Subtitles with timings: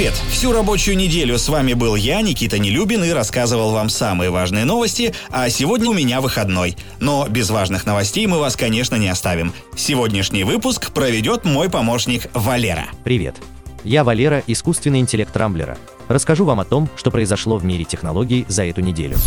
[0.00, 0.14] Привет!
[0.30, 5.12] Всю рабочую неделю с вами был я, Никита Нелюбин, и рассказывал вам самые важные новости,
[5.28, 6.78] а сегодня у меня выходной.
[7.00, 9.52] Но без важных новостей мы вас, конечно, не оставим.
[9.76, 12.86] Сегодняшний выпуск проведет мой помощник Валера.
[13.04, 13.36] Привет!
[13.84, 15.76] Я Валера, искусственный интеллект Рамблера.
[16.08, 19.18] Расскажу вам о том, что произошло в мире технологий за эту неделю.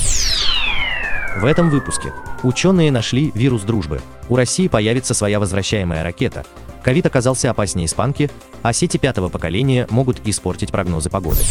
[1.38, 4.02] В этом выпуске ученые нашли вирус дружбы.
[4.28, 6.46] У России появится своя возвращаемая ракета.
[6.84, 8.30] Ковид оказался опаснее испанки,
[8.62, 11.42] а сети пятого поколения могут испортить прогнозы погоды.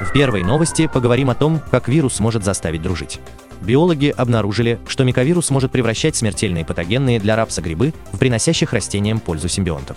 [0.00, 3.20] В первой новости поговорим о том, как вирус может заставить дружить.
[3.62, 9.48] Биологи обнаружили, что миковирус может превращать смертельные патогенные для рапса грибы в приносящих растениям пользу
[9.48, 9.96] симбионтов.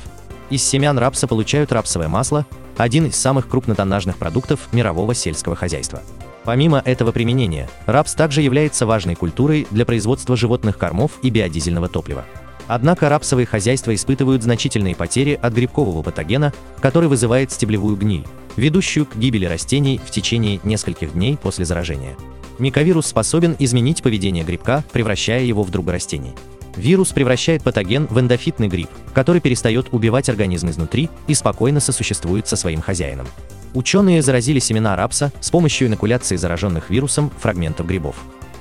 [0.52, 2.46] Из семян рапса получают рапсовое масло,
[2.78, 6.02] один из самых крупнотоннажных продуктов мирового сельского хозяйства.
[6.46, 12.24] Помимо этого применения, рапс также является важной культурой для производства животных кормов и биодизельного топлива.
[12.68, 18.26] Однако рапсовые хозяйства испытывают значительные потери от грибкового патогена, который вызывает стеблевую гниль,
[18.56, 22.16] ведущую к гибели растений в течение нескольких дней после заражения.
[22.60, 26.34] Миковирус способен изменить поведение грибка, превращая его в друга растений.
[26.76, 32.56] Вирус превращает патоген в эндофитный гриб, который перестает убивать организм изнутри и спокойно сосуществует со
[32.56, 33.28] своим хозяином.
[33.74, 38.16] Ученые заразили семена рапса с помощью инокуляции зараженных вирусом фрагментов грибов.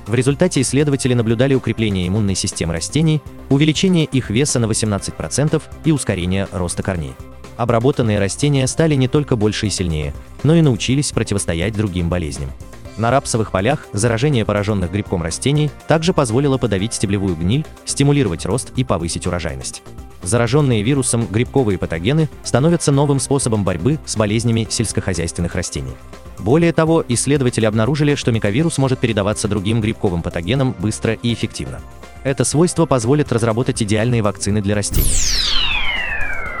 [0.07, 6.47] В результате исследователи наблюдали укрепление иммунной системы растений, увеличение их веса на 18% и ускорение
[6.53, 7.13] роста корней.
[7.57, 10.13] Обработанные растения стали не только больше и сильнее,
[10.43, 12.49] но и научились противостоять другим болезням.
[12.95, 18.83] На рапсовых полях заражение пораженных грибком растений также позволило подавить стеблевую гниль, стимулировать рост и
[18.83, 19.83] повысить урожайность.
[20.23, 25.95] Зараженные вирусом грибковые патогены становятся новым способом борьбы с болезнями сельскохозяйственных растений.
[26.39, 31.79] Более того, исследователи обнаружили, что миковирус может передаваться другим грибковым патогенам быстро и эффективно.
[32.23, 35.11] Это свойство позволит разработать идеальные вакцины для растений.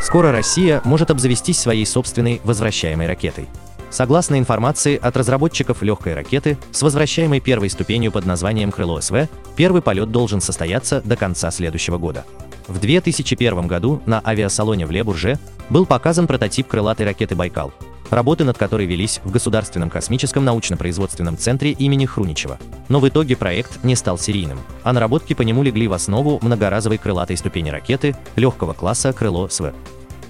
[0.01, 3.47] Скоро Россия может обзавестись своей собственной возвращаемой ракетой.
[3.89, 9.81] Согласно информации от разработчиков легкой ракеты с возвращаемой первой ступенью под названием «Крыло СВ», первый
[9.81, 12.25] полет должен состояться до конца следующего года.
[12.67, 15.39] В 2001 году на авиасалоне в Лебурже
[15.69, 17.71] был показан прототип крылатой ракеты «Байкал»,
[18.09, 22.59] работы над которой велись в Государственном космическом научно-производственном центре имени Хруничева.
[22.89, 26.97] Но в итоге проект не стал серийным, а наработки по нему легли в основу многоразовой
[26.97, 29.73] крылатой ступени ракеты легкого класса «Крыло СВ».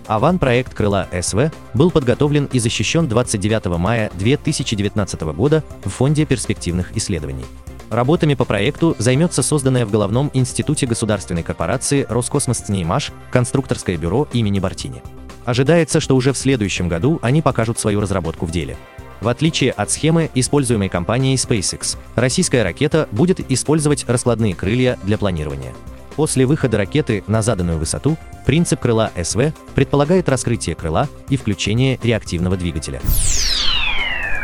[0.06, 7.46] Аван-проект крыла СВ был подготовлен и защищен 29 мая 2019 года в Фонде перспективных исследований.
[7.90, 14.60] Работами по проекту займется созданное в Головном институте государственной корпорации Роскосмос ЦНИИМАШ конструкторское бюро имени
[14.60, 15.02] Бартини.
[15.46, 18.76] Ожидается, что уже в следующем году они покажут свою разработку в деле.
[19.22, 25.74] В отличие от схемы, используемой компанией SpaceX, российская ракета будет использовать раскладные крылья для планирования.
[26.18, 32.58] После выхода ракеты на заданную высоту, принцип крыла СВ предполагает раскрытие крыла и включение реактивного
[32.58, 33.00] двигателя.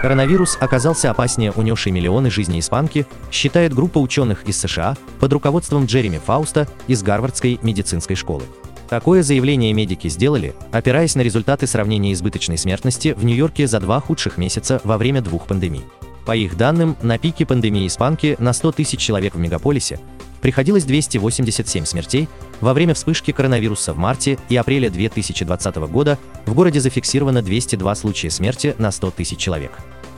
[0.04, 6.20] Коронавирус оказался опаснее унесшей миллионы жизней испанки, считает группа ученых из США под руководством Джереми
[6.24, 8.44] Фауста из Гарвардской медицинской школы.
[8.90, 14.38] Такое заявление медики сделали, опираясь на результаты сравнения избыточной смертности в Нью-Йорке за два худших
[14.38, 15.86] месяца во время двух пандемий.
[16.26, 20.02] По их данным, на пике пандемии испанки на 100 тысяч человек в мегаполисе
[20.44, 22.28] приходилось 287 смертей,
[22.60, 28.30] во время вспышки коронавируса в марте и апреле 2020 года в городе зафиксировано 202 случая
[28.30, 29.72] смерти на 100 тысяч человек.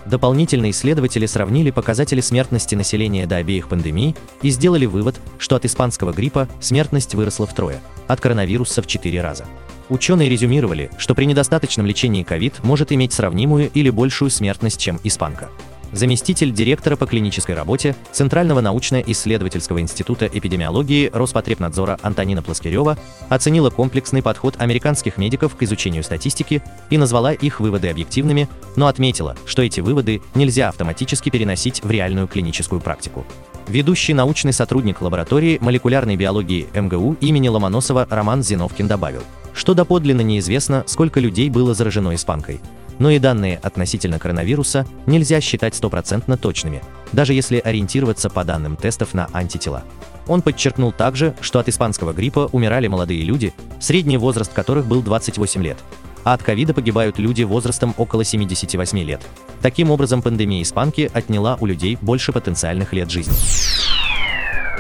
[0.08, 6.12] Дополнительно исследователи сравнили показатели смертности населения до обеих пандемий и сделали вывод, что от испанского
[6.12, 9.46] гриппа смертность выросла втрое, от коронавируса в 4 раза.
[9.90, 15.50] Ученые резюмировали, что при недостаточном лечении ковид может иметь сравнимую или большую смертность, чем испанка
[15.98, 22.98] заместитель директора по клинической работе Центрального научно-исследовательского института эпидемиологии Роспотребнадзора Антонина Плоскирева
[23.30, 29.36] оценила комплексный подход американских медиков к изучению статистики и назвала их выводы объективными, но отметила,
[29.46, 33.26] что эти выводы нельзя автоматически переносить в реальную клиническую практику.
[33.68, 39.24] Ведущий научный сотрудник лаборатории молекулярной биологии МГУ имени Ломоносова Роман Зиновкин добавил,
[39.54, 42.60] что доподлинно неизвестно, сколько людей было заражено испанкой,
[43.00, 46.82] но и данные относительно коронавируса нельзя считать стопроцентно точными,
[47.12, 49.84] даже если ориентироваться по данным тестов на антитела.
[50.28, 55.64] Он подчеркнул также, что от испанского гриппа умирали молодые люди, средний возраст которых был 28
[55.64, 55.78] лет,
[56.24, 59.22] а от ковида погибают люди возрастом около 78 лет.
[59.62, 63.36] Таким образом, пандемия испанки отняла у людей больше потенциальных лет жизни.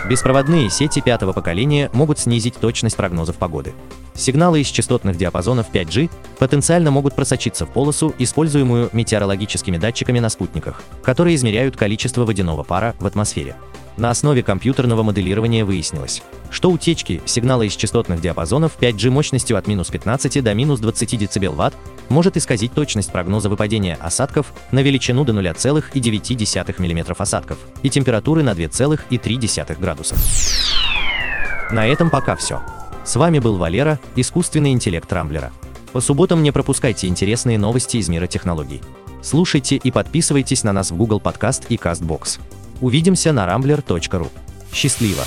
[0.09, 3.73] Беспроводные сети пятого поколения могут снизить точность прогнозов погоды.
[4.15, 6.09] Сигналы из частотных диапазонов 5G
[6.39, 12.95] потенциально могут просочиться в полосу, используемую метеорологическими датчиками на спутниках, которые измеряют количество водяного пара
[12.99, 13.55] в атмосфере.
[13.97, 19.87] На основе компьютерного моделирования выяснилось, что утечки сигнала из частотных диапазонов 5G мощностью от минус
[19.87, 21.73] 15 до минус 20 дБ Вт
[22.09, 28.51] может исказить точность прогноза выпадения осадков на величину до 0,9 мм осадков и температуры на
[28.51, 30.17] 2,3 градусов.
[31.71, 32.61] На этом пока все.
[33.05, 35.53] С вами был Валера, искусственный интеллект Рамблера.
[35.93, 38.81] По субботам не пропускайте интересные новости из мира технологий.
[39.21, 42.39] Слушайте и подписывайтесь на нас в Google Podcast и CastBox.
[42.81, 44.29] Увидимся на rambler.ru.
[44.73, 45.23] Счастливо!